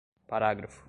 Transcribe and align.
Parágrafo 0.27 0.79